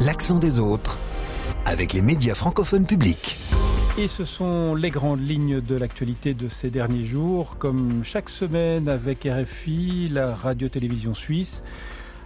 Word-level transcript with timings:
L'accent 0.00 0.38
des 0.38 0.58
autres 0.58 0.98
avec 1.64 1.92
les 1.92 2.02
médias 2.02 2.34
francophones 2.34 2.86
publics. 2.86 3.38
Et 3.98 4.08
ce 4.08 4.24
sont 4.24 4.74
les 4.74 4.90
grandes 4.90 5.20
lignes 5.20 5.60
de 5.60 5.76
l'actualité 5.76 6.34
de 6.34 6.48
ces 6.48 6.70
derniers 6.70 7.04
jours, 7.04 7.56
comme 7.58 8.02
chaque 8.04 8.28
semaine 8.30 8.88
avec 8.88 9.28
RFI, 9.30 10.08
la 10.10 10.34
radio-télévision 10.34 11.14
suisse, 11.14 11.62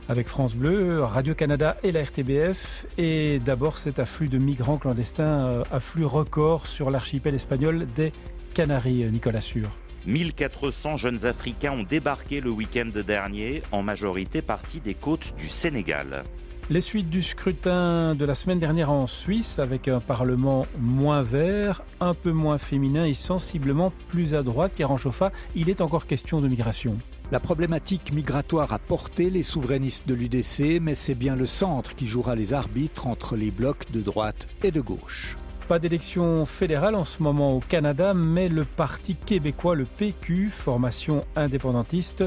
avec 0.09 0.29
France 0.29 0.55
Bleu, 0.55 1.03
Radio-Canada 1.03 1.77
et 1.83 1.91
la 1.91 2.03
RTBF. 2.03 2.87
Et 2.99 3.41
d'abord 3.45 3.79
cet 3.79 3.99
afflux 3.99 4.29
de 4.29 4.39
migrants 4.39 4.79
clandestins, 4.79 5.47
euh, 5.47 5.65
afflux 5.73 6.05
record 6.05 6.67
sur 6.67 6.91
l'archipel 6.91 7.35
espagnol 7.35 7.87
des 7.97 8.13
Canaries, 8.55 9.05
Nicolas 9.11 9.41
Sûr. 9.41 9.71
1400 10.07 10.97
jeunes 10.97 11.27
Africains 11.27 11.73
ont 11.73 11.83
débarqué 11.83 12.41
le 12.41 12.51
week-end 12.51 12.91
dernier, 13.07 13.63
en 13.73 13.83
majorité 13.83 14.41
partis 14.41 14.81
des 14.81 14.95
côtes 14.95 15.35
du 15.37 15.49
Sénégal. 15.49 16.23
Les 16.69 16.81
suites 16.81 17.11
du 17.11 17.23
scrutin 17.23 18.17
de 18.17 18.25
la 18.25 18.35
semaine 18.35 18.59
dernière 18.59 18.91
en 18.91 19.07
Suisse, 19.07 19.61
avec 19.61 19.87
un 19.87 20.01
Parlement 20.01 20.67
moins 20.81 21.23
vert, 21.23 21.83
un 22.01 22.13
peu 22.15 22.33
moins 22.33 22.59
féminin 22.59 23.05
et 23.05 23.15
sensiblement 23.15 23.93
plus 24.09 24.35
à 24.35 24.43
droite, 24.43 24.73
car 24.77 24.91
en 24.91 24.97
chauffa, 24.97 25.31
il 25.55 25.71
est 25.71 25.81
encore 25.81 26.07
question 26.07 26.41
de 26.41 26.49
migration. 26.49 26.99
La 27.31 27.39
problématique 27.41 28.13
migratoire 28.13 28.73
a 28.73 28.79
porté 28.79 29.31
les 29.31 29.43
souverainistes 29.43 30.09
de 30.09 30.15
l'UDC, 30.15 30.81
mais 30.81 30.95
c'est 30.95 31.15
bien 31.15 31.37
le 31.37 31.47
centre 31.47 31.95
qui 31.95 32.07
jouera 32.07 32.35
les 32.35 32.53
arbitres 32.53 33.07
entre 33.07 33.37
les 33.37 33.51
blocs 33.51 33.91
de 33.93 34.01
droite 34.01 34.49
et 34.65 34.71
de 34.71 34.81
gauche. 34.81 35.37
Pas 35.69 35.81
d'élection 35.81 36.45
fédérale 36.45 36.95
en 36.95 37.03
ce 37.03 37.21
moment 37.21 37.57
au 37.57 37.59
Canada, 37.59 38.15
mais 38.15 38.49
le 38.49 38.65
Parti 38.65 39.17
québécois, 39.17 39.75
le 39.75 39.85
PQ, 39.85 40.49
formation 40.49 41.25
indépendantiste, 41.35 42.23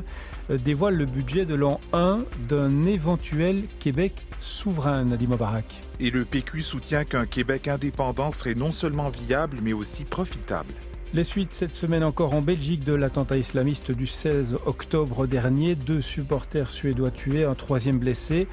euh, 0.50 0.58
dévoile 0.58 0.96
le 0.96 1.06
budget 1.06 1.46
de 1.46 1.56
l'an 1.56 1.80
1 1.94 2.26
d'un 2.50 2.86
éventuel 2.86 3.64
Québec 3.80 4.28
souverain, 4.40 5.06
Nadim 5.06 5.30
Mubarak. 5.30 5.80
Et 6.02 6.10
le 6.10 6.26
PQ 6.26 6.62
soutient 6.62 7.06
qu'un 7.06 7.26
Québec 7.26 7.70
indépendant 7.70 8.32
serait 8.32 8.56
non 8.56 8.74
seulement 8.74 9.08
viable, 9.08 9.60
mais 9.64 9.72
aussi 9.72 10.04
profitable. 10.04 10.74
Les 11.12 11.24
suites 11.24 11.54
cette 11.54 11.74
semaine 11.74 12.04
encore 12.04 12.36
en 12.36 12.42
Belgique 12.44 12.84
de 12.84 12.94
l'attentat 12.94 13.38
islamiste 13.38 13.92
du 13.92 14.06
16 14.06 14.58
octobre 14.68 15.26
dernier. 15.26 15.74
Deux 15.74 16.02
supporters 16.02 16.70
suédois 16.70 17.10
tués, 17.10 17.46
un 17.46 17.56
troisième 17.56 17.98
blessé. 17.98 18.48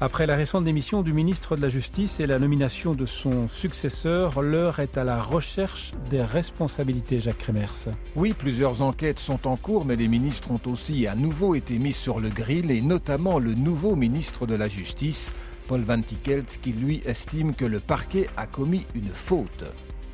Après 0.00 0.26
la 0.26 0.34
récente 0.34 0.64
démission 0.64 1.02
du 1.02 1.12
ministre 1.12 1.54
de 1.54 1.62
la 1.62 1.68
Justice 1.68 2.18
et 2.18 2.26
la 2.26 2.40
nomination 2.40 2.94
de 2.94 3.06
son 3.06 3.46
successeur, 3.46 4.42
l'heure 4.42 4.80
est 4.80 4.98
à 4.98 5.04
la 5.04 5.22
recherche 5.22 5.92
des 6.10 6.20
responsabilités, 6.20 7.20
Jacques 7.20 7.38
Kremers. 7.38 7.94
Oui, 8.16 8.34
plusieurs 8.36 8.82
enquêtes 8.82 9.20
sont 9.20 9.46
en 9.46 9.56
cours, 9.56 9.84
mais 9.84 9.94
les 9.94 10.08
ministres 10.08 10.50
ont 10.50 10.68
aussi 10.68 11.06
à 11.06 11.14
nouveau 11.14 11.54
été 11.54 11.78
mis 11.78 11.92
sur 11.92 12.18
le 12.18 12.30
grill, 12.30 12.72
et 12.72 12.82
notamment 12.82 13.38
le 13.38 13.54
nouveau 13.54 13.94
ministre 13.94 14.46
de 14.46 14.56
la 14.56 14.66
Justice, 14.66 15.32
Paul 15.68 15.82
Van 15.82 16.02
Tickelt, 16.02 16.58
qui 16.60 16.72
lui 16.72 17.02
estime 17.06 17.54
que 17.54 17.64
le 17.64 17.78
parquet 17.78 18.28
a 18.36 18.48
commis 18.48 18.84
une 18.96 19.10
faute. 19.10 19.64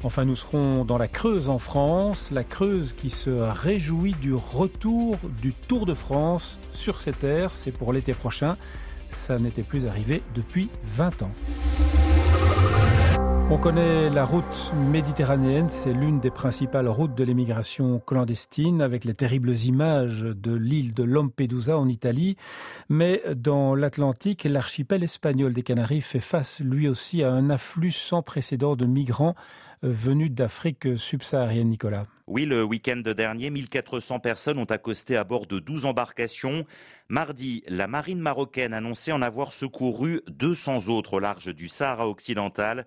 Enfin, 0.02 0.24
nous 0.24 0.34
serons 0.34 0.84
dans 0.84 0.98
la 0.98 1.08
Creuse 1.08 1.48
en 1.48 1.58
France, 1.58 2.30
la 2.30 2.44
Creuse 2.44 2.92
qui 2.92 3.10
se 3.10 3.30
réjouit 3.30 4.14
du 4.20 4.34
retour 4.34 5.16
du 5.42 5.52
Tour 5.52 5.86
de 5.86 5.94
France 5.94 6.58
sur 6.70 6.98
ses 6.98 7.12
terres. 7.12 7.54
C'est 7.54 7.72
pour 7.72 7.92
l'été 7.92 8.12
prochain. 8.12 8.56
Ça 9.10 9.38
n'était 9.38 9.62
plus 9.62 9.86
arrivé 9.86 10.22
depuis 10.34 10.68
20 10.84 11.22
ans. 11.22 11.30
On 13.48 13.58
connaît 13.58 14.10
la 14.10 14.24
route 14.24 14.72
méditerranéenne, 14.90 15.68
c'est 15.68 15.92
l'une 15.92 16.18
des 16.18 16.32
principales 16.32 16.88
routes 16.88 17.14
de 17.14 17.22
l'émigration 17.22 18.02
clandestine 18.04 18.82
avec 18.82 19.04
les 19.04 19.14
terribles 19.14 19.54
images 19.54 20.22
de 20.22 20.52
l'île 20.52 20.94
de 20.94 21.04
Lampedusa 21.04 21.78
en 21.78 21.88
Italie. 21.88 22.36
Mais 22.88 23.22
dans 23.36 23.76
l'Atlantique, 23.76 24.42
l'archipel 24.42 25.04
espagnol 25.04 25.54
des 25.54 25.62
Canaries 25.62 26.00
fait 26.00 26.18
face 26.18 26.60
lui 26.60 26.88
aussi 26.88 27.22
à 27.22 27.30
un 27.30 27.48
afflux 27.48 27.92
sans 27.92 28.20
précédent 28.20 28.74
de 28.74 28.84
migrants 28.84 29.36
venus 29.82 30.30
d'Afrique 30.30 30.96
subsaharienne, 30.96 31.68
Nicolas. 31.68 32.06
Oui, 32.26 32.44
le 32.44 32.64
week-end 32.64 32.96
dernier, 32.96 33.50
1400 33.50 34.18
personnes 34.18 34.58
ont 34.58 34.64
accosté 34.64 35.16
à 35.16 35.24
bord 35.24 35.46
de 35.46 35.58
12 35.58 35.86
embarcations. 35.86 36.66
Mardi, 37.08 37.62
la 37.68 37.86
marine 37.86 38.18
marocaine 38.18 38.74
annonçait 38.74 39.12
en 39.12 39.22
avoir 39.22 39.52
secouru 39.52 40.22
200 40.28 40.88
autres 40.88 41.14
au 41.14 41.18
large 41.20 41.54
du 41.54 41.68
Sahara 41.68 42.08
occidental. 42.08 42.84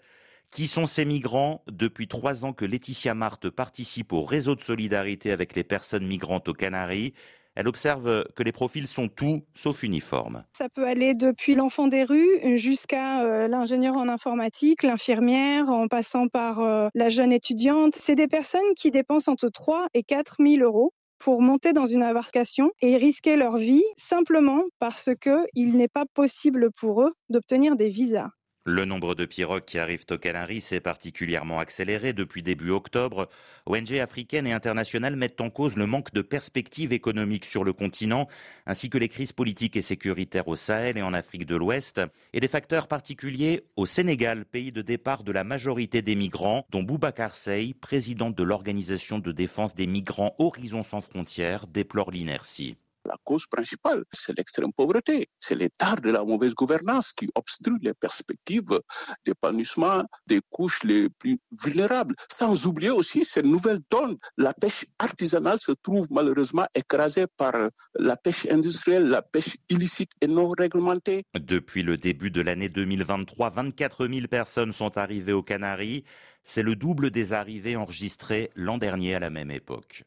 Qui 0.51 0.67
sont 0.67 0.85
ces 0.85 1.05
migrants? 1.05 1.63
Depuis 1.71 2.07
trois 2.07 2.43
ans 2.43 2.53
que 2.53 2.65
Laetitia 2.65 3.13
Marthe 3.13 3.49
participe 3.49 4.11
au 4.13 4.23
réseau 4.23 4.55
de 4.55 4.61
solidarité 4.61 5.31
avec 5.31 5.55
les 5.55 5.63
personnes 5.63 6.07
migrantes 6.07 6.49
aux 6.49 6.53
Canaries. 6.53 7.13
Elle 7.55 7.67
observe 7.67 8.25
que 8.35 8.43
les 8.43 8.51
profils 8.51 8.87
sont 8.87 9.07
tout 9.07 9.43
sauf 9.55 9.83
uniformes. 9.83 10.45
Ça 10.57 10.69
peut 10.69 10.87
aller 10.87 11.13
depuis 11.13 11.55
l'enfant 11.55 11.87
des 11.87 12.03
rues 12.03 12.57
jusqu'à 12.57 13.23
euh, 13.23 13.47
l'ingénieur 13.47 13.95
en 13.97 14.07
informatique, 14.07 14.83
l'infirmière, 14.83 15.69
en 15.69 15.87
passant 15.87 16.27
par 16.27 16.59
euh, 16.59 16.87
la 16.93 17.09
jeune 17.09 17.31
étudiante. 17.31 17.95
C'est 17.95 18.15
des 18.15 18.27
personnes 18.27 18.61
qui 18.77 18.91
dépensent 18.91 19.31
entre 19.31 19.49
3 19.49 19.87
et 19.93 20.03
4 20.03 20.37
000 20.39 20.63
euros 20.63 20.93
pour 21.19 21.41
monter 21.41 21.73
dans 21.73 21.85
une 21.85 22.03
embarcation 22.03 22.71
et 22.81 22.95
risquer 22.95 23.35
leur 23.35 23.57
vie 23.57 23.83
simplement 23.97 24.63
parce 24.79 25.09
qu'il 25.21 25.75
n'est 25.75 25.89
pas 25.89 26.05
possible 26.13 26.71
pour 26.71 27.03
eux 27.03 27.11
d'obtenir 27.29 27.75
des 27.75 27.89
visas. 27.89 28.29
Le 28.71 28.85
nombre 28.85 29.15
de 29.15 29.25
pirogues 29.25 29.65
qui 29.65 29.79
arrivent 29.79 30.05
aux 30.11 30.19
Canaries 30.19 30.61
s'est 30.61 30.79
particulièrement 30.79 31.57
accéléré 31.57 32.13
depuis 32.13 32.43
début 32.43 32.69
octobre. 32.69 33.27
ONG 33.65 33.95
africaines 33.95 34.45
et 34.45 34.53
internationales 34.53 35.15
mettent 35.15 35.41
en 35.41 35.49
cause 35.49 35.75
le 35.75 35.87
manque 35.87 36.13
de 36.13 36.21
perspectives 36.21 36.93
économiques 36.93 37.45
sur 37.45 37.63
le 37.63 37.73
continent, 37.73 38.27
ainsi 38.67 38.91
que 38.91 38.99
les 38.99 39.09
crises 39.09 39.31
politiques 39.31 39.75
et 39.75 39.81
sécuritaires 39.81 40.47
au 40.47 40.55
Sahel 40.55 40.99
et 40.99 41.01
en 41.01 41.15
Afrique 41.15 41.47
de 41.47 41.55
l'Ouest, 41.55 41.99
et 42.31 42.39
des 42.39 42.47
facteurs 42.47 42.87
particuliers 42.87 43.63
au 43.75 43.87
Sénégal, 43.87 44.45
pays 44.45 44.71
de 44.71 44.83
départ 44.83 45.23
de 45.23 45.31
la 45.31 45.43
majorité 45.43 46.03
des 46.03 46.15
migrants, 46.15 46.67
dont 46.69 46.83
Boubacar 46.83 47.33
Sey, 47.33 47.73
président 47.73 48.29
de 48.29 48.43
l'Organisation 48.43 49.17
de 49.17 49.31
défense 49.31 49.73
des 49.73 49.87
migrants 49.87 50.35
Horizon 50.37 50.83
sans 50.83 51.01
frontières, 51.01 51.65
déplore 51.65 52.11
l'inertie. 52.11 52.77
La 53.05 53.15
cause 53.23 53.45
principale, 53.47 54.03
c'est 54.11 54.37
l'extrême 54.37 54.73
pauvreté. 54.73 55.29
C'est 55.39 55.55
l'état 55.55 55.95
de 55.95 56.09
la 56.09 56.23
mauvaise 56.23 56.53
gouvernance 56.53 57.13
qui 57.13 57.29
obstrue 57.35 57.77
les 57.81 57.93
perspectives 57.93 58.79
d'épanouissement 59.25 60.03
des 60.27 60.41
couches 60.49 60.83
les 60.83 61.09
plus 61.09 61.39
vulnérables. 61.63 62.15
Sans 62.31 62.65
oublier 62.65 62.89
aussi 62.89 63.23
cette 63.23 63.45
nouvelle 63.45 63.79
donne. 63.89 64.17
La 64.37 64.53
pêche 64.53 64.85
artisanale 64.99 65.59
se 65.61 65.71
trouve 65.71 66.07
malheureusement 66.11 66.67
écrasée 66.75 67.25
par 67.37 67.53
la 67.95 68.17
pêche 68.17 68.45
industrielle, 68.47 69.07
la 69.07 69.21
pêche 69.21 69.57
illicite 69.69 70.11
et 70.21 70.27
non 70.27 70.49
réglementée. 70.49 71.23
Depuis 71.39 71.83
le 71.83 71.97
début 71.97 72.31
de 72.31 72.41
l'année 72.41 72.69
2023, 72.69 73.49
24 73.49 74.07
000 74.07 74.27
personnes 74.27 74.73
sont 74.73 74.97
arrivées 74.97 75.33
aux 75.33 75.43
Canaries. 75.43 76.03
C'est 76.43 76.63
le 76.63 76.75
double 76.75 77.11
des 77.11 77.33
arrivées 77.33 77.75
enregistrées 77.75 78.49
l'an 78.55 78.77
dernier 78.77 79.15
à 79.15 79.19
la 79.19 79.29
même 79.29 79.51
époque. 79.51 80.03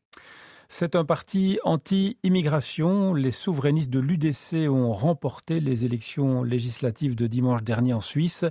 C'est 0.74 0.96
un 0.96 1.04
parti 1.04 1.58
anti-immigration. 1.64 3.12
Les 3.12 3.30
souverainistes 3.30 3.90
de 3.90 3.98
l'UDC 3.98 4.70
ont 4.70 4.90
remporté 4.94 5.60
les 5.60 5.84
élections 5.84 6.42
législatives 6.42 7.14
de 7.14 7.26
dimanche 7.26 7.62
dernier 7.62 7.92
en 7.92 8.00
Suisse. 8.00 8.46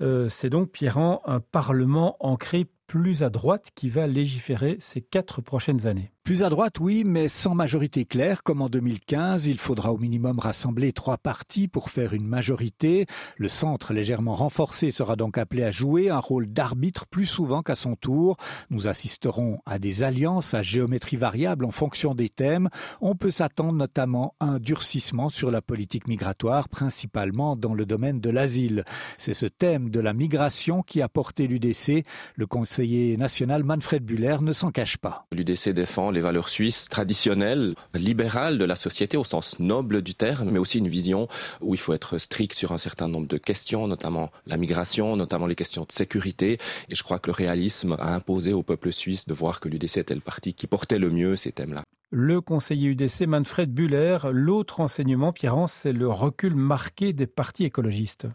Euh, 0.00 0.28
c'est 0.28 0.50
donc, 0.50 0.70
Pierrand, 0.70 1.20
un 1.24 1.40
parlement 1.40 2.16
ancré 2.20 2.68
plus 2.86 3.24
à 3.24 3.28
droite 3.28 3.72
qui 3.74 3.88
va 3.88 4.06
légiférer 4.06 4.76
ces 4.78 5.00
quatre 5.00 5.40
prochaines 5.42 5.88
années. 5.88 6.12
Plus 6.28 6.42
à 6.42 6.50
droite, 6.50 6.78
oui, 6.78 7.04
mais 7.06 7.30
sans 7.30 7.54
majorité 7.54 8.04
claire, 8.04 8.42
comme 8.42 8.60
en 8.60 8.68
2015. 8.68 9.46
Il 9.46 9.56
faudra 9.56 9.94
au 9.94 9.96
minimum 9.96 10.38
rassembler 10.38 10.92
trois 10.92 11.16
partis 11.16 11.68
pour 11.68 11.88
faire 11.88 12.12
une 12.12 12.26
majorité. 12.26 13.06
Le 13.38 13.48
centre, 13.48 13.94
légèrement 13.94 14.34
renforcé, 14.34 14.90
sera 14.90 15.16
donc 15.16 15.38
appelé 15.38 15.62
à 15.62 15.70
jouer 15.70 16.10
un 16.10 16.18
rôle 16.18 16.46
d'arbitre 16.46 17.06
plus 17.06 17.24
souvent 17.24 17.62
qu'à 17.62 17.76
son 17.76 17.96
tour. 17.96 18.36
Nous 18.68 18.88
assisterons 18.88 19.60
à 19.64 19.78
des 19.78 20.02
alliances 20.02 20.52
à 20.52 20.60
géométrie 20.60 21.16
variable 21.16 21.64
en 21.64 21.70
fonction 21.70 22.14
des 22.14 22.28
thèmes. 22.28 22.68
On 23.00 23.14
peut 23.14 23.30
s'attendre 23.30 23.72
notamment 23.72 24.34
à 24.38 24.48
un 24.48 24.58
durcissement 24.58 25.30
sur 25.30 25.50
la 25.50 25.62
politique 25.62 26.08
migratoire, 26.08 26.68
principalement 26.68 27.56
dans 27.56 27.72
le 27.72 27.86
domaine 27.86 28.20
de 28.20 28.28
l'asile. 28.28 28.84
C'est 29.16 29.32
ce 29.32 29.46
thème 29.46 29.88
de 29.88 30.00
la 30.00 30.12
migration 30.12 30.82
qui 30.82 31.00
a 31.00 31.08
porté 31.08 31.46
l'UDC. 31.46 32.04
Le 32.34 32.46
conseiller 32.46 33.16
national 33.16 33.64
Manfred 33.64 34.04
Buller 34.04 34.36
ne 34.42 34.52
s'en 34.52 34.70
cache 34.72 34.98
pas. 34.98 35.24
L'UDC 35.32 35.70
défend 35.70 36.10
valeurs 36.20 36.48
suisses 36.48 36.88
traditionnelles, 36.88 37.74
libérales 37.94 38.58
de 38.58 38.64
la 38.64 38.76
société 38.76 39.16
au 39.16 39.24
sens 39.24 39.58
noble 39.58 40.02
du 40.02 40.14
terme, 40.14 40.50
mais 40.50 40.58
aussi 40.58 40.78
une 40.78 40.88
vision 40.88 41.28
où 41.60 41.74
il 41.74 41.80
faut 41.80 41.92
être 41.92 42.18
strict 42.18 42.54
sur 42.54 42.72
un 42.72 42.78
certain 42.78 43.08
nombre 43.08 43.26
de 43.26 43.38
questions, 43.38 43.86
notamment 43.86 44.30
la 44.46 44.56
migration, 44.56 45.16
notamment 45.16 45.46
les 45.46 45.54
questions 45.54 45.82
de 45.82 45.92
sécurité. 45.92 46.58
Et 46.88 46.94
je 46.94 47.02
crois 47.02 47.18
que 47.18 47.28
le 47.28 47.34
réalisme 47.34 47.96
a 47.98 48.14
imposé 48.14 48.52
au 48.52 48.62
peuple 48.62 48.92
suisse 48.92 49.26
de 49.26 49.34
voir 49.34 49.60
que 49.60 49.68
l'UDC 49.68 49.98
était 49.98 50.14
le 50.14 50.20
parti 50.20 50.54
qui 50.54 50.66
portait 50.66 50.98
le 50.98 51.10
mieux 51.10 51.36
ces 51.36 51.52
thèmes-là. 51.52 51.82
Le 52.10 52.40
conseiller 52.40 52.88
UDC 52.88 53.26
Manfred 53.26 53.70
Buller, 53.70 54.18
l'autre 54.32 54.80
enseignement, 54.80 55.32
Pierre, 55.32 55.68
c'est 55.68 55.92
le 55.92 56.08
recul 56.08 56.54
marqué 56.54 57.12
des 57.12 57.26
partis 57.26 57.64
écologistes. 57.64 58.26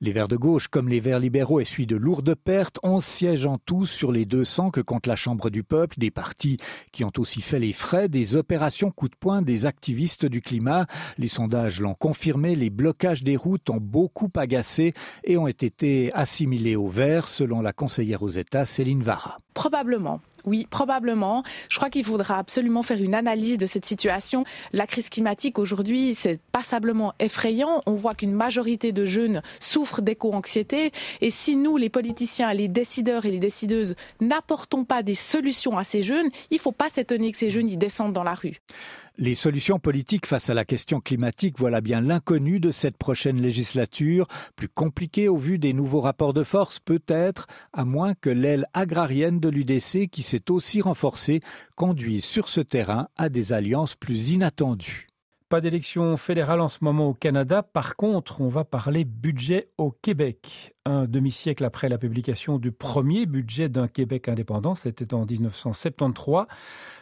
Les 0.00 0.12
Verts 0.12 0.28
de 0.28 0.36
gauche, 0.36 0.68
comme 0.68 0.88
les 0.88 1.00
Verts 1.00 1.18
libéraux, 1.18 1.60
essuient 1.60 1.86
de 1.86 1.96
lourdes 1.96 2.34
pertes. 2.34 2.78
11 2.82 3.04
sièges 3.04 3.46
en 3.46 3.58
tout 3.58 3.86
sur 3.86 4.12
les 4.12 4.24
200 4.24 4.70
que 4.70 4.80
compte 4.80 5.06
la 5.06 5.16
Chambre 5.16 5.50
du 5.50 5.62
peuple. 5.62 5.96
Des 5.98 6.10
partis 6.10 6.56
qui 6.92 7.04
ont 7.04 7.12
aussi 7.18 7.42
fait 7.42 7.58
les 7.58 7.72
frais 7.72 8.08
des 8.08 8.36
opérations 8.36 8.90
coup 8.90 9.08
de 9.08 9.16
poing 9.16 9.42
des 9.42 9.66
activistes 9.66 10.26
du 10.26 10.40
climat. 10.40 10.86
Les 11.18 11.28
sondages 11.28 11.80
l'ont 11.80 11.94
confirmé. 11.94 12.54
Les 12.54 12.70
blocages 12.70 13.22
des 13.22 13.36
routes 13.36 13.68
ont 13.70 13.80
beaucoup 13.80 14.30
agacé 14.36 14.94
et 15.24 15.36
ont 15.36 15.48
été 15.48 16.12
assimilés 16.14 16.76
aux 16.76 16.88
Verts, 16.88 17.28
selon 17.28 17.60
la 17.60 17.72
conseillère 17.72 18.22
aux 18.22 18.28
États, 18.28 18.66
Céline 18.66 19.02
Vara. 19.02 19.38
Probablement. 19.54 20.20
Oui, 20.44 20.66
probablement. 20.70 21.42
Je 21.68 21.76
crois 21.76 21.90
qu'il 21.90 22.04
faudra 22.04 22.38
absolument 22.38 22.82
faire 22.82 23.02
une 23.02 23.14
analyse 23.14 23.58
de 23.58 23.66
cette 23.66 23.86
situation. 23.86 24.44
La 24.72 24.86
crise 24.86 25.08
climatique 25.08 25.58
aujourd'hui, 25.58 26.14
c'est 26.14 26.40
passablement 26.52 27.14
effrayant. 27.18 27.82
On 27.86 27.94
voit 27.94 28.14
qu'une 28.14 28.32
majorité 28.32 28.92
de 28.92 29.04
jeunes 29.04 29.42
souffrent 29.58 30.02
d'éco-anxiété. 30.02 30.92
Et 31.20 31.30
si 31.30 31.56
nous, 31.56 31.76
les 31.76 31.88
politiciens, 31.88 32.52
les 32.54 32.68
décideurs 32.68 33.26
et 33.26 33.30
les 33.30 33.38
décideuses, 33.38 33.94
n'apportons 34.20 34.84
pas 34.84 35.02
des 35.02 35.14
solutions 35.14 35.78
à 35.78 35.84
ces 35.84 36.02
jeunes, 36.02 36.28
il 36.50 36.56
ne 36.56 36.60
faut 36.60 36.72
pas 36.72 36.88
s'étonner 36.88 37.32
que 37.32 37.38
ces 37.38 37.50
jeunes 37.50 37.68
y 37.68 37.76
descendent 37.76 38.12
dans 38.12 38.24
la 38.24 38.34
rue. 38.34 38.60
Les 39.18 39.34
solutions 39.34 39.78
politiques 39.78 40.26
face 40.26 40.48
à 40.50 40.54
la 40.54 40.64
question 40.64 41.00
climatique, 41.00 41.58
voilà 41.58 41.80
bien 41.80 42.00
l'inconnu 42.00 42.60
de 42.60 42.70
cette 42.70 42.96
prochaine 42.96 43.40
législature, 43.40 44.26
plus 44.56 44.68
compliquée 44.68 45.28
au 45.28 45.36
vu 45.36 45.58
des 45.58 45.72
nouveaux 45.72 46.00
rapports 46.00 46.32
de 46.32 46.44
force 46.44 46.78
peut-être, 46.78 47.46
à 47.72 47.84
moins 47.84 48.14
que 48.14 48.30
l'aile 48.30 48.66
agrarienne 48.72 49.40
de 49.40 49.48
l'UDC, 49.48 50.08
qui 50.10 50.22
s'est 50.22 50.50
aussi 50.50 50.80
renforcée, 50.80 51.40
conduise 51.76 52.24
sur 52.24 52.48
ce 52.48 52.60
terrain 52.60 53.08
à 53.18 53.28
des 53.28 53.52
alliances 53.52 53.94
plus 53.94 54.30
inattendues. 54.30 55.09
Pas 55.50 55.60
d'élection 55.60 56.16
fédérale 56.16 56.60
en 56.60 56.68
ce 56.68 56.78
moment 56.84 57.08
au 57.08 57.12
Canada. 57.12 57.64
Par 57.64 57.96
contre, 57.96 58.40
on 58.40 58.46
va 58.46 58.64
parler 58.64 59.04
budget 59.04 59.72
au 59.78 59.90
Québec. 59.90 60.76
Un 60.84 61.06
demi-siècle 61.06 61.64
après 61.64 61.88
la 61.88 61.98
publication 61.98 62.58
du 62.58 62.70
premier 62.70 63.26
budget 63.26 63.68
d'un 63.68 63.88
Québec 63.88 64.28
indépendant, 64.28 64.76
c'était 64.76 65.12
en 65.12 65.26
1973, 65.26 66.44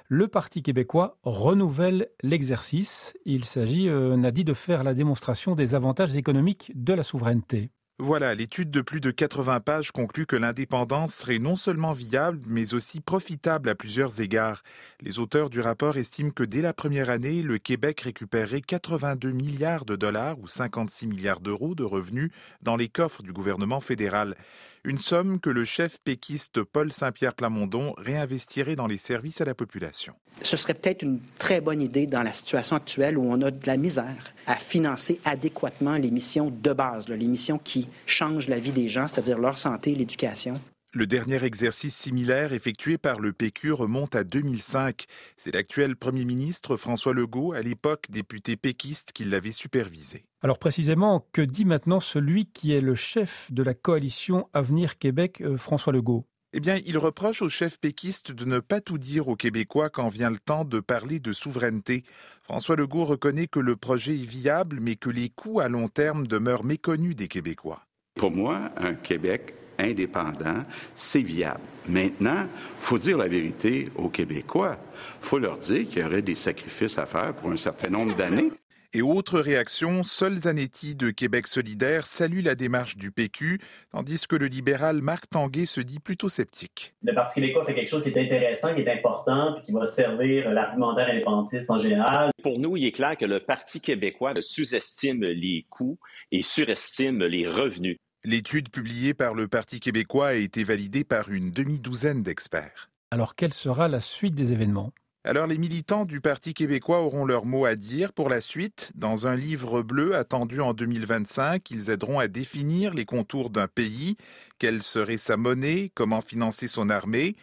le 0.08 0.28
Parti 0.28 0.62
québécois 0.62 1.18
renouvelle 1.24 2.08
l'exercice. 2.22 3.12
Il 3.26 3.44
s'agit, 3.44 3.90
euh, 3.90 4.16
Nadi, 4.16 4.44
de 4.44 4.54
faire 4.54 4.82
la 4.82 4.94
démonstration 4.94 5.54
des 5.54 5.74
avantages 5.74 6.16
économiques 6.16 6.72
de 6.74 6.94
la 6.94 7.02
souveraineté. 7.02 7.70
Voilà, 8.00 8.32
l'étude 8.32 8.70
de 8.70 8.80
plus 8.80 9.00
de 9.00 9.10
80 9.10 9.58
pages 9.58 9.90
conclut 9.90 10.24
que 10.24 10.36
l'indépendance 10.36 11.14
serait 11.14 11.40
non 11.40 11.56
seulement 11.56 11.92
viable, 11.92 12.38
mais 12.46 12.72
aussi 12.72 13.00
profitable 13.00 13.68
à 13.68 13.74
plusieurs 13.74 14.20
égards. 14.20 14.62
Les 15.00 15.18
auteurs 15.18 15.50
du 15.50 15.60
rapport 15.60 15.96
estiment 15.96 16.30
que 16.30 16.44
dès 16.44 16.62
la 16.62 16.72
première 16.72 17.10
année, 17.10 17.42
le 17.42 17.58
Québec 17.58 18.02
récupérerait 18.02 18.60
82 18.60 19.32
milliards 19.32 19.84
de 19.84 19.96
dollars 19.96 20.38
ou 20.38 20.46
56 20.46 21.08
milliards 21.08 21.40
d'euros 21.40 21.74
de 21.74 21.82
revenus 21.82 22.30
dans 22.62 22.76
les 22.76 22.88
coffres 22.88 23.24
du 23.24 23.32
gouvernement 23.32 23.80
fédéral 23.80 24.36
une 24.84 24.98
somme 24.98 25.40
que 25.40 25.50
le 25.50 25.64
chef 25.64 25.98
péquiste 25.98 26.62
Paul 26.62 26.92
Saint-Pierre 26.92 27.34
Plamondon 27.34 27.94
réinvestirait 27.98 28.76
dans 28.76 28.86
les 28.86 28.98
services 28.98 29.40
à 29.40 29.44
la 29.44 29.54
population. 29.54 30.14
Ce 30.42 30.56
serait 30.56 30.74
peut-être 30.74 31.02
une 31.02 31.20
très 31.38 31.60
bonne 31.60 31.82
idée 31.82 32.06
dans 32.06 32.22
la 32.22 32.32
situation 32.32 32.76
actuelle 32.76 33.18
où 33.18 33.24
on 33.24 33.42
a 33.42 33.50
de 33.50 33.66
la 33.66 33.76
misère 33.76 34.32
à 34.46 34.54
financer 34.54 35.20
adéquatement 35.24 35.94
les 35.94 36.10
missions 36.10 36.50
de 36.50 36.72
base, 36.72 37.08
les 37.08 37.26
missions 37.26 37.58
qui 37.58 37.87
changent 38.06 38.48
la 38.48 38.58
vie 38.58 38.72
des 38.72 38.88
gens, 38.88 39.08
c'est-à-dire 39.08 39.38
leur 39.38 39.58
santé, 39.58 39.94
l'éducation. 39.94 40.60
Le 40.94 41.06
dernier 41.06 41.44
exercice 41.44 41.94
similaire 41.94 42.54
effectué 42.54 42.96
par 42.96 43.20
le 43.20 43.34
PQ 43.34 43.72
remonte 43.72 44.14
à 44.14 44.24
2005. 44.24 45.04
C'est 45.36 45.54
l'actuel 45.54 45.96
Premier 45.96 46.24
ministre 46.24 46.78
François 46.78 47.12
Legault, 47.12 47.52
à 47.52 47.60
l'époque 47.60 48.06
député 48.08 48.56
péquiste, 48.56 49.12
qui 49.12 49.24
l'avait 49.24 49.52
supervisé. 49.52 50.24
Alors 50.40 50.58
précisément, 50.58 51.26
que 51.32 51.42
dit 51.42 51.66
maintenant 51.66 52.00
celui 52.00 52.46
qui 52.46 52.72
est 52.72 52.80
le 52.80 52.94
chef 52.94 53.52
de 53.52 53.62
la 53.62 53.74
coalition 53.74 54.48
Avenir 54.54 54.96
Québec, 54.96 55.42
euh, 55.42 55.58
François 55.58 55.92
Legault? 55.92 56.26
Eh 56.54 56.60
bien, 56.60 56.80
il 56.86 56.96
reproche 56.96 57.42
au 57.42 57.48
chef 57.48 57.78
péquiste 57.78 58.32
de 58.32 58.46
ne 58.46 58.58
pas 58.58 58.80
tout 58.80 58.96
dire 58.96 59.28
aux 59.28 59.36
Québécois 59.36 59.90
quand 59.90 60.08
vient 60.08 60.30
le 60.30 60.38
temps 60.38 60.64
de 60.64 60.80
parler 60.80 61.20
de 61.20 61.34
souveraineté. 61.34 62.04
François 62.42 62.74
Legault 62.74 63.04
reconnaît 63.04 63.46
que 63.46 63.60
le 63.60 63.76
projet 63.76 64.14
est 64.14 64.26
viable, 64.26 64.78
mais 64.80 64.96
que 64.96 65.10
les 65.10 65.28
coûts 65.28 65.60
à 65.60 65.68
long 65.68 65.88
terme 65.88 66.26
demeurent 66.26 66.64
méconnus 66.64 67.14
des 67.14 67.28
Québécois. 67.28 67.82
Pour 68.14 68.30
moi, 68.30 68.70
un 68.78 68.94
Québec 68.94 69.54
indépendant, 69.78 70.64
c'est 70.94 71.22
viable. 71.22 71.60
Maintenant, 71.86 72.48
faut 72.78 72.98
dire 72.98 73.18
la 73.18 73.28
vérité 73.28 73.90
aux 73.96 74.08
Québécois. 74.08 74.78
Faut 75.20 75.38
leur 75.38 75.58
dire 75.58 75.86
qu'il 75.86 76.02
y 76.02 76.04
aurait 76.04 76.22
des 76.22 76.34
sacrifices 76.34 76.98
à 76.98 77.06
faire 77.06 77.34
pour 77.34 77.50
un 77.50 77.56
certain 77.56 77.88
nombre 77.88 78.16
d'années. 78.16 78.50
Et 78.94 79.02
autre 79.02 79.38
réaction, 79.38 80.02
Sol 80.02 80.38
Zanetti 80.38 80.94
de 80.94 81.10
Québec 81.10 81.46
solidaire 81.46 82.06
salue 82.06 82.42
la 82.42 82.54
démarche 82.54 82.96
du 82.96 83.12
PQ, 83.12 83.58
tandis 83.90 84.26
que 84.26 84.34
le 84.34 84.46
libéral 84.46 85.02
Marc 85.02 85.28
Tanguay 85.28 85.66
se 85.66 85.82
dit 85.82 85.98
plutôt 85.98 86.30
sceptique. 86.30 86.94
Le 87.02 87.14
Parti 87.14 87.42
québécois 87.42 87.64
fait 87.64 87.74
quelque 87.74 87.90
chose 87.90 88.02
qui 88.02 88.08
est 88.08 88.18
intéressant, 88.18 88.74
qui 88.74 88.80
est 88.80 88.90
important, 88.90 89.56
puis 89.56 89.66
qui 89.66 89.72
va 89.72 89.84
servir 89.84 90.50
l'argumentaire 90.50 91.10
indépendantiste 91.10 91.70
en 91.70 91.76
général. 91.76 92.30
Pour 92.42 92.58
nous, 92.58 92.78
il 92.78 92.86
est 92.86 92.92
clair 92.92 93.18
que 93.18 93.26
le 93.26 93.40
Parti 93.40 93.82
québécois 93.82 94.32
sous-estime 94.40 95.22
les 95.22 95.66
coûts 95.68 95.98
et 96.32 96.42
surestime 96.42 97.22
les 97.24 97.46
revenus. 97.46 97.98
L'étude 98.24 98.70
publiée 98.70 99.12
par 99.12 99.34
le 99.34 99.48
Parti 99.48 99.80
québécois 99.80 100.28
a 100.28 100.34
été 100.34 100.64
validée 100.64 101.04
par 101.04 101.28
une 101.28 101.50
demi-douzaine 101.50 102.22
d'experts. 102.22 102.88
Alors 103.10 103.34
quelle 103.34 103.52
sera 103.52 103.86
la 103.86 104.00
suite 104.00 104.34
des 104.34 104.54
événements? 104.54 104.92
Alors 105.28 105.46
les 105.46 105.58
militants 105.58 106.06
du 106.06 106.22
Parti 106.22 106.54
québécois 106.54 107.00
auront 107.00 107.26
leur 107.26 107.44
mot 107.44 107.66
à 107.66 107.76
dire 107.76 108.14
pour 108.14 108.30
la 108.30 108.40
suite. 108.40 108.92
Dans 108.94 109.26
un 109.26 109.36
livre 109.36 109.82
bleu 109.82 110.16
attendu 110.16 110.62
en 110.62 110.72
2025, 110.72 111.70
ils 111.70 111.90
aideront 111.90 112.18
à 112.18 112.28
définir 112.28 112.94
les 112.94 113.04
contours 113.04 113.50
d'un 113.50 113.68
pays, 113.68 114.16
quelle 114.58 114.82
serait 114.82 115.18
sa 115.18 115.36
monnaie, 115.36 115.92
comment 115.94 116.22
financer 116.22 116.66
son 116.66 116.88
armée? 116.88 117.36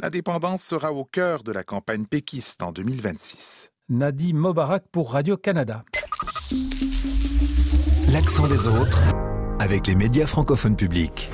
L'indépendance 0.00 0.62
sera 0.62 0.94
au 0.94 1.04
cœur 1.04 1.42
de 1.42 1.52
la 1.52 1.62
campagne 1.62 2.06
péquiste 2.06 2.62
en 2.62 2.72
2026. 2.72 3.70
Nadi 3.90 4.32
Mobarak 4.32 4.84
pour 4.90 5.12
Radio-Canada. 5.12 5.84
L'accent 8.12 8.48
des 8.48 8.66
autres 8.66 9.02
avec 9.60 9.86
les 9.88 9.94
médias 9.94 10.26
francophones 10.26 10.76
publics. 10.76 11.30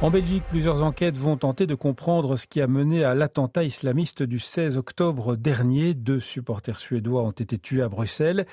En 0.00 0.10
Belgique, 0.10 0.44
plusieurs 0.48 0.82
enquêtes 0.82 1.18
vont 1.18 1.36
tenter 1.36 1.66
de 1.66 1.74
comprendre 1.74 2.36
ce 2.36 2.46
qui 2.46 2.60
a 2.60 2.68
mené 2.68 3.02
à 3.02 3.16
l'attentat 3.16 3.64
islamiste 3.64 4.22
du 4.22 4.38
16 4.38 4.76
octobre 4.78 5.34
dernier. 5.34 5.92
Deux 5.92 6.20
supporters 6.20 6.78
suédois 6.78 7.24
ont 7.24 7.32
été 7.32 7.58
tués 7.58 7.82
à 7.82 7.88
Bruxelles. 7.88 8.46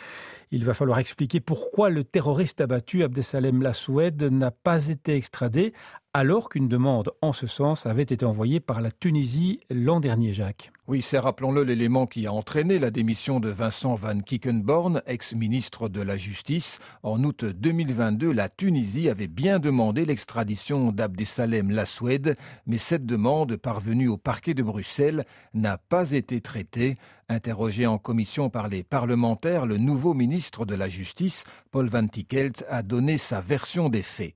Il 0.52 0.64
va 0.64 0.74
falloir 0.74 1.00
expliquer 1.00 1.40
pourquoi 1.40 1.90
le 1.90 2.04
terroriste 2.04 2.62
abattu 2.62 3.04
Abdesalem 3.04 3.62
Lassoued 3.62 4.22
n'a 4.24 4.52
pas 4.52 4.90
été 4.90 5.16
extradé 5.16 5.74
alors 6.14 6.48
qu'une 6.48 6.70
demande 6.70 7.12
en 7.22 7.34
ce 7.34 7.46
sens 7.46 7.86
avait 7.86 8.04
été 8.04 8.24
envoyée 8.24 8.62
par 8.62 8.80
la 8.80 8.90
Tunisie 8.90 9.60
l'an 9.70 10.00
dernier, 10.00 10.32
Jacques. 10.32 10.72
Oui, 10.88 11.02
c'est, 11.02 11.20
rappelons-le, 11.20 11.64
l'élément 11.64 12.08
qui 12.08 12.26
a 12.26 12.32
entraîné 12.32 12.80
la 12.80 12.90
démission 12.90 13.42
de 13.42 13.50
Vincent 13.50 13.96
Van 13.96 14.20
Kickenborn, 14.20 15.02
ex-ministre 15.08 15.90
de 15.90 16.02
la 16.02 16.16
Justice. 16.16 16.80
En 17.04 17.22
août 17.26 17.44
2022, 17.44 18.32
la 18.32 18.48
Tunisie 18.48 19.10
avait 19.10 19.28
bien 19.28 19.60
demandé 19.60 20.06
l'extradition 20.06 20.94
d'Abdesalem 20.94 21.70
Lassoued, 21.72 22.38
mais 22.66 22.78
cette 22.78 23.06
demande, 23.06 23.58
parvenue 23.58 24.08
au 24.08 24.18
parquet 24.18 24.54
de 24.54 24.64
Bruxelles, 24.64 25.26
n'a 25.54 25.78
pas 25.78 26.12
été 26.12 26.40
traitée. 26.40 26.96
Interrogé 27.28 27.88
en 27.88 27.98
commission 27.98 28.52
par 28.52 28.68
les 28.68 28.84
parlementaires, 28.84 29.66
le 29.66 29.78
nouveau 29.78 30.14
ministre 30.14 30.64
de 30.64 30.76
la 30.76 30.88
Justice, 30.88 31.44
Paul 31.72 31.88
Van 31.88 32.08
Tickelt, 32.08 32.64
a 32.70 32.84
donné 32.84 33.18
sa 33.18 33.42
version 33.42 33.90
des 33.90 34.04
faits. 34.04 34.34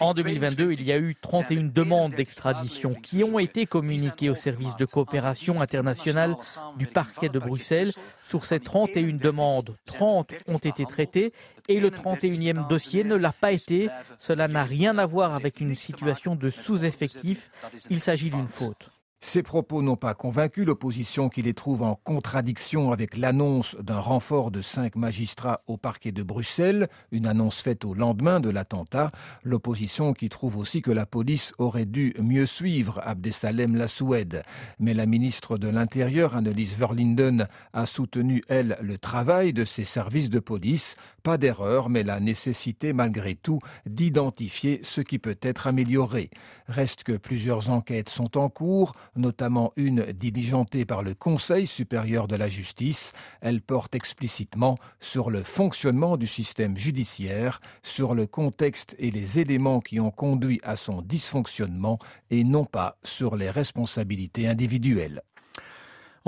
En 0.00 0.12
2022, 0.12 0.72
il 0.72 0.82
y 0.82 0.92
a 0.92 0.98
eu 0.98 1.14
31 1.14 1.64
demandes 1.72 2.14
d'extradition 2.14 2.94
qui 2.94 3.24
ont 3.24 3.38
été 3.38 3.64
communiquées 3.64 4.28
au 4.28 4.34
service 4.34 4.76
de 4.76 4.84
coopération 4.84 5.60
internationale 5.60 6.36
du 6.76 6.86
parquet 6.86 7.28
de 7.28 7.38
Bruxelles. 7.38 7.92
Sur 8.22 8.44
ces 8.44 8.60
31 8.60 9.16
demandes, 9.16 9.76
30 9.86 10.34
ont 10.48 10.58
été 10.58 10.84
traitées 10.84 11.32
et 11.68 11.80
le 11.80 11.90
31e 11.90 12.68
dossier 12.68 13.04
ne 13.04 13.14
l'a 13.14 13.32
pas 13.32 13.52
été. 13.52 13.88
Cela 14.18 14.48
n'a 14.48 14.64
rien 14.64 14.98
à 14.98 15.06
voir 15.06 15.34
avec 15.34 15.60
une 15.60 15.74
situation 15.74 16.34
de 16.34 16.50
sous-effectif. 16.50 17.50
Il 17.88 18.00
s'agit 18.00 18.30
d'une 18.30 18.48
faute. 18.48 18.90
Ces 19.20 19.42
propos 19.42 19.80
n'ont 19.80 19.96
pas 19.96 20.12
convaincu 20.12 20.64
l'opposition 20.64 21.30
qui 21.30 21.40
les 21.40 21.54
trouve 21.54 21.82
en 21.82 21.94
contradiction 21.94 22.92
avec 22.92 23.16
l'annonce 23.16 23.74
d'un 23.80 23.98
renfort 23.98 24.50
de 24.50 24.60
cinq 24.60 24.94
magistrats 24.94 25.62
au 25.66 25.78
parquet 25.78 26.12
de 26.12 26.22
Bruxelles, 26.22 26.88
une 27.12 27.26
annonce 27.26 27.60
faite 27.62 27.86
au 27.86 27.94
lendemain 27.94 28.40
de 28.40 28.50
l'attentat. 28.50 29.10
L'opposition 29.42 30.12
qui 30.12 30.28
trouve 30.28 30.58
aussi 30.58 30.82
que 30.82 30.90
la 30.90 31.06
police 31.06 31.54
aurait 31.56 31.86
dû 31.86 32.14
mieux 32.20 32.44
suivre 32.44 33.00
Abdesalem 33.04 33.74
Lassoued. 33.74 34.42
Mais 34.78 34.92
la 34.92 35.06
ministre 35.06 35.56
de 35.56 35.68
l'Intérieur, 35.68 36.36
Annelies 36.36 36.74
Verlinden, 36.76 37.48
a 37.72 37.86
soutenu, 37.86 38.42
elle, 38.48 38.76
le 38.82 38.98
travail 38.98 39.54
de 39.54 39.64
ses 39.64 39.84
services 39.84 40.30
de 40.30 40.40
police. 40.40 40.96
Pas 41.22 41.38
d'erreur, 41.38 41.88
mais 41.88 42.04
la 42.04 42.20
nécessité, 42.20 42.92
malgré 42.92 43.34
tout, 43.34 43.58
d'identifier 43.86 44.80
ce 44.82 45.00
qui 45.00 45.18
peut 45.18 45.38
être 45.40 45.66
amélioré. 45.66 46.30
Reste 46.68 47.02
que 47.02 47.16
plusieurs 47.16 47.70
enquêtes 47.70 48.10
sont 48.10 48.38
en 48.38 48.48
cours 48.48 48.94
notamment 49.16 49.72
une 49.76 50.12
diligentée 50.12 50.84
par 50.84 51.02
le 51.02 51.14
Conseil 51.14 51.66
supérieur 51.66 52.28
de 52.28 52.36
la 52.36 52.48
justice. 52.48 53.12
Elle 53.40 53.60
porte 53.60 53.94
explicitement 53.94 54.78
sur 55.00 55.30
le 55.30 55.42
fonctionnement 55.42 56.16
du 56.16 56.26
système 56.26 56.76
judiciaire, 56.76 57.60
sur 57.82 58.14
le 58.14 58.26
contexte 58.26 58.94
et 58.98 59.10
les 59.10 59.38
éléments 59.38 59.80
qui 59.80 60.00
ont 60.00 60.10
conduit 60.10 60.60
à 60.62 60.76
son 60.76 61.02
dysfonctionnement 61.02 61.98
et 62.30 62.44
non 62.44 62.64
pas 62.64 62.98
sur 63.02 63.36
les 63.36 63.50
responsabilités 63.50 64.48
individuelles. 64.48 65.22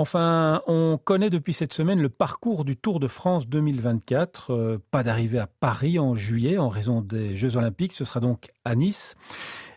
Enfin, 0.01 0.61
on 0.65 0.97
connaît 0.97 1.29
depuis 1.29 1.51
cette 1.51 1.73
semaine 1.73 2.01
le 2.01 2.07
parcours 2.07 2.63
du 2.63 2.77
Tour 2.77 3.01
de 3.01 3.07
France 3.07 3.49
2024. 3.49 4.53
Euh, 4.53 4.77
pas 4.91 5.03
d'arrivée 5.03 5.39
à 5.39 5.47
Paris 5.47 5.99
en 5.99 6.15
juillet 6.15 6.57
en 6.57 6.69
raison 6.69 7.01
des 7.01 7.35
Jeux 7.35 7.57
Olympiques. 7.57 7.91
Ce 7.91 8.05
sera 8.05 8.21
donc 8.21 8.49
à 8.63 8.75
Nice. 8.75 9.15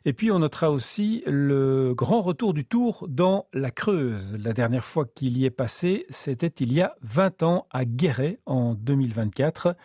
Et 0.05 0.13
puis 0.13 0.33
on 0.33 0.41
notera 0.41 0.71
aussi 0.73 1.23
le 1.27 1.95
grand 1.95 2.23
retour 2.23 2.55
du 2.55 2.65
Tour 2.65 3.07
dans 3.09 3.47
la 3.53 3.71
Creuse. 3.71 4.37
La 4.43 4.53
dernière 4.53 4.85
fois 4.85 5.05
qu'il 5.05 5.39
y 5.39 5.45
est 5.45 5.51
passé, 5.51 6.07
c'était 6.11 6.49
il 6.49 6.73
y 6.73 6.83
a 6.83 6.97
20 7.03 7.45
ans 7.45 7.67
à 7.71 7.85
Guéret 7.85 8.41
en 8.45 8.75
2024. 8.75 9.77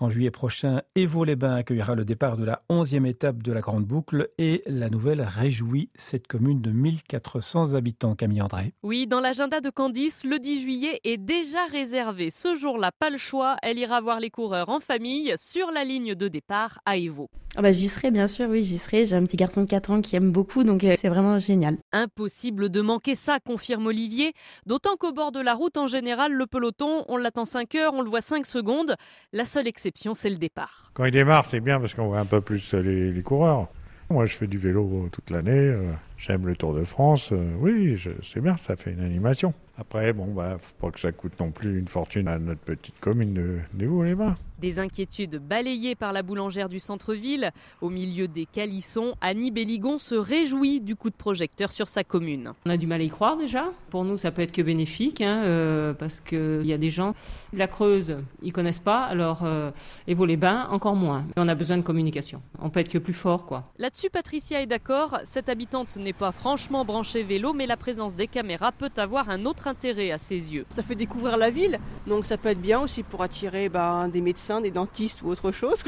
En 0.00 0.10
juillet 0.10 0.32
prochain, 0.32 0.82
Évaux-les-Bains 0.96 1.54
accueillera 1.54 1.94
le 1.94 2.04
départ 2.04 2.36
de 2.36 2.44
la 2.44 2.60
11e 2.68 3.06
étape 3.06 3.40
de 3.40 3.52
la 3.52 3.60
Grande 3.60 3.84
Boucle 3.84 4.30
et 4.36 4.64
la 4.66 4.90
nouvelle 4.90 5.20
réjouit 5.20 5.90
cette 5.94 6.26
commune 6.26 6.60
de 6.60 6.72
1400 6.72 7.74
habitants, 7.74 8.16
Camille 8.16 8.42
André. 8.42 8.74
Oui, 8.82 9.06
dans 9.06 9.20
l'agenda 9.20 9.60
de 9.60 9.70
Candice, 9.70 10.24
le 10.24 10.40
10 10.40 10.60
juillet 10.60 11.00
est 11.04 11.18
déjà 11.18 11.66
réservé. 11.70 12.32
Ce 12.32 12.56
jour-là, 12.56 12.90
pas 12.90 13.10
le 13.10 13.16
choix, 13.16 13.56
elle 13.62 13.78
ira 13.78 14.00
voir 14.00 14.18
les 14.18 14.30
coureurs 14.30 14.70
en 14.70 14.80
famille 14.80 15.34
sur 15.36 15.70
la 15.70 15.84
ligne 15.84 16.16
de 16.16 16.26
départ 16.26 16.80
à 16.84 16.96
Évaux. 16.96 17.30
Ah 17.54 17.60
bah, 17.60 17.70
j'y 17.70 17.88
serai, 17.88 18.10
bien 18.10 18.26
sûr, 18.26 18.48
oui, 18.48 18.62
j'y 18.62 18.78
serai. 18.78 19.04
J'ai 19.04 19.14
un 19.14 19.24
petit 19.24 19.36
garçon 19.36 19.60
de 19.60 19.66
4 19.68 19.90
ans 19.90 20.00
qui 20.00 20.16
aime 20.16 20.32
beaucoup, 20.32 20.64
donc 20.64 20.84
euh, 20.84 20.94
c'est 20.98 21.10
vraiment 21.10 21.38
génial. 21.38 21.76
Impossible 21.92 22.70
de 22.70 22.80
manquer 22.80 23.14
ça, 23.14 23.40
confirme 23.44 23.86
Olivier. 23.86 24.32
D'autant 24.64 24.96
qu'au 24.96 25.12
bord 25.12 25.32
de 25.32 25.40
la 25.40 25.52
route, 25.52 25.76
en 25.76 25.86
général, 25.86 26.32
le 26.32 26.46
peloton, 26.46 27.04
on 27.08 27.18
l'attend 27.18 27.44
5 27.44 27.74
heures, 27.74 27.92
on 27.92 28.00
le 28.00 28.08
voit 28.08 28.22
5 28.22 28.46
secondes. 28.46 28.96
La 29.34 29.44
seule 29.44 29.68
exception, 29.68 30.14
c'est 30.14 30.30
le 30.30 30.36
départ. 30.36 30.90
Quand 30.94 31.04
il 31.04 31.10
démarre, 31.10 31.44
c'est 31.44 31.60
bien 31.60 31.78
parce 31.78 31.92
qu'on 31.92 32.06
voit 32.06 32.20
un 32.20 32.24
peu 32.24 32.40
plus 32.40 32.72
les, 32.72 33.12
les 33.12 33.22
coureurs. 33.22 33.68
Moi, 34.08 34.24
je 34.24 34.34
fais 34.34 34.46
du 34.46 34.58
vélo 34.58 35.08
toute 35.12 35.28
l'année. 35.30 35.50
Euh, 35.50 35.92
j'aime 36.22 36.46
le 36.46 36.54
Tour 36.54 36.72
de 36.72 36.84
France. 36.84 37.30
Euh, 37.32 37.52
oui, 37.58 38.00
c'est 38.22 38.40
bien, 38.40 38.56
ça 38.56 38.76
fait 38.76 38.92
une 38.92 39.00
animation. 39.00 39.52
Après, 39.78 40.12
bon, 40.12 40.26
bah, 40.26 40.58
faut 40.60 40.86
pas 40.86 40.92
que 40.92 41.00
ça 41.00 41.10
coûte 41.10 41.32
non 41.40 41.50
plus 41.50 41.78
une 41.78 41.88
fortune 41.88 42.28
à 42.28 42.38
notre 42.38 42.60
petite 42.60 43.00
commune 43.00 43.34
de, 43.34 43.58
de 43.74 44.02
les 44.02 44.14
mains. 44.14 44.36
Des 44.58 44.78
inquiétudes 44.78 45.36
balayées 45.38 45.96
par 45.96 46.12
la 46.12 46.22
boulangère 46.22 46.68
du 46.68 46.78
centre-ville. 46.78 47.50
Au 47.80 47.88
milieu 47.88 48.28
des 48.28 48.46
calissons, 48.46 49.14
Annie 49.20 49.50
Belligon 49.50 49.98
se 49.98 50.14
réjouit 50.14 50.80
du 50.80 50.94
coup 50.94 51.10
de 51.10 51.16
projecteur 51.16 51.72
sur 51.72 51.88
sa 51.88 52.04
commune. 52.04 52.52
On 52.64 52.70
a 52.70 52.76
du 52.76 52.86
mal 52.86 53.00
à 53.00 53.04
y 53.04 53.08
croire 53.08 53.36
déjà. 53.36 53.72
Pour 53.90 54.04
nous, 54.04 54.16
ça 54.16 54.30
peut 54.30 54.42
être 54.42 54.52
que 54.52 54.62
bénéfique, 54.62 55.20
hein, 55.20 55.42
euh, 55.44 55.94
parce 55.94 56.20
qu'il 56.20 56.64
y 56.64 56.72
a 56.72 56.78
des 56.78 56.90
gens, 56.90 57.14
la 57.52 57.66
Creuse, 57.66 58.18
ils 58.42 58.52
connaissent 58.52 58.78
pas, 58.78 59.02
alors 59.04 59.40
euh, 59.42 59.72
les 60.06 60.36
bains 60.36 60.68
encore 60.70 60.94
moins. 60.94 61.24
On 61.36 61.48
a 61.48 61.54
besoin 61.56 61.78
de 61.78 61.82
communication. 61.82 62.40
On 62.60 62.70
peut 62.70 62.80
être 62.80 62.90
que 62.90 62.98
plus 62.98 63.14
fort, 63.14 63.46
quoi. 63.46 63.72
Là-dessus, 63.78 64.10
Patricia 64.10 64.62
est 64.62 64.66
d'accord. 64.66 65.18
Cette 65.24 65.48
habitante 65.48 65.96
n'est 65.96 66.11
pas 66.12 66.32
franchement 66.32 66.84
branchée 66.84 67.22
vélo, 67.22 67.52
mais 67.52 67.66
la 67.66 67.76
présence 67.76 68.14
des 68.14 68.26
caméras 68.26 68.72
peut 68.72 68.90
avoir 68.96 69.30
un 69.30 69.44
autre 69.46 69.68
intérêt 69.68 70.10
à 70.10 70.18
ses 70.18 70.52
yeux. 70.52 70.66
Ça 70.68 70.82
fait 70.82 70.94
découvrir 70.94 71.36
la 71.36 71.50
ville, 71.50 71.78
donc 72.06 72.26
ça 72.26 72.36
peut 72.36 72.50
être 72.50 72.60
bien 72.60 72.80
aussi 72.80 73.02
pour 73.02 73.22
attirer 73.22 73.68
ben, 73.68 74.08
des 74.08 74.20
médecins 74.20 74.60
des 74.60 74.70
dentistes 74.70 75.22
ou 75.22 75.28
autre 75.28 75.50
chose. 75.52 75.82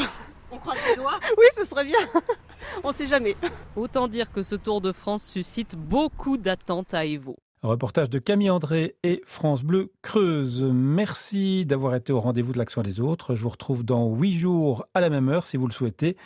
On 0.51 0.59
croise 0.59 0.79
les 0.89 0.97
doigts 0.97 1.19
Oui, 1.39 1.47
ce 1.57 1.65
serait 1.65 1.85
bien. 1.85 1.99
On 2.85 2.93
sait 2.93 3.07
jamais. 3.07 3.37
Autant 3.77 4.09
dire 4.09 4.31
que 4.33 4.43
ce 4.43 4.55
Tour 4.55 4.81
de 4.81 4.93
France 4.93 5.25
suscite 5.25 5.77
beaucoup 5.77 6.37
d'attentes 6.37 6.95
à 6.95 7.05
Evo. 7.05 7.37
Reportage 7.63 8.11
de 8.11 8.19
Camille 8.19 8.51
André 8.51 8.95
et 9.03 9.23
France 9.25 9.65
Bleu 9.65 9.91
Creuse. 10.03 10.65
Merci 10.71 11.65
d'avoir 11.65 11.95
été 11.95 12.13
au 12.13 12.21
rendez-vous 12.21 12.53
de 12.53 12.59
l'Action 12.59 12.83
des 12.83 13.01
autres. 13.01 13.35
Je 13.35 13.43
vous 13.43 13.49
retrouve 13.49 13.85
dans 13.85 14.15
huit 14.15 14.35
jours 14.35 14.85
à 14.93 15.01
la 15.01 15.09
même 15.09 15.31
heure 15.31 15.47
si 15.47 15.57
vous 15.57 15.67
le 15.67 15.73
souhaitez, 15.73 16.19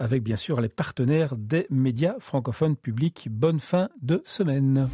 avec 0.00 0.22
bien 0.22 0.36
sûr 0.36 0.60
les 0.60 0.70
partenaires 0.70 1.36
des 1.36 1.66
médias 1.68 2.16
francophones 2.18 2.74
publics. 2.74 3.28
Bonne 3.30 3.60
fin 3.60 3.90
de 4.00 4.22
semaine. 4.24 4.88